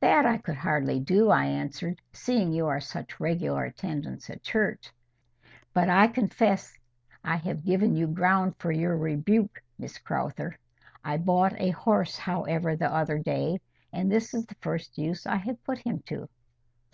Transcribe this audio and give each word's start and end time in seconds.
"That 0.00 0.24
I 0.24 0.38
could 0.38 0.54
hardly 0.54 0.98
do," 0.98 1.28
I 1.28 1.44
answered, 1.44 2.00
"seeing 2.10 2.54
you 2.54 2.68
are 2.68 2.80
such 2.80 3.20
regular 3.20 3.64
attendants 3.64 4.30
at 4.30 4.42
church. 4.42 4.90
But 5.74 5.90
I 5.90 6.06
confess 6.06 6.78
I 7.22 7.36
have 7.36 7.66
given 7.66 7.94
you 7.94 8.06
ground 8.06 8.54
for 8.58 8.72
your 8.72 8.96
rebuke, 8.96 9.62
Miss 9.78 9.98
Crowther. 9.98 10.56
I 11.04 11.18
bought 11.18 11.52
a 11.60 11.68
horse, 11.68 12.16
however, 12.16 12.76
the 12.76 12.90
other 12.90 13.18
day, 13.18 13.60
and 13.92 14.10
this 14.10 14.32
is 14.32 14.46
the 14.46 14.56
first 14.62 14.96
use 14.96 15.26
I 15.26 15.36
have 15.36 15.62
put 15.64 15.80
him 15.80 15.98
to." 16.06 16.30